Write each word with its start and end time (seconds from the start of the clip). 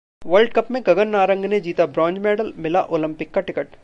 world 0.25 0.53
cup 0.53 0.71
में 0.71 0.81
गगन 0.87 1.07
नारंग 1.07 1.45
ने 1.45 1.59
जीता 1.59 1.85
ब्रॉन्ज 1.87 2.17
मेडल, 2.19 2.51
मिला 2.57 2.81
ओलंपिक 2.89 3.33
का 3.33 3.41
टिकट 3.41 3.75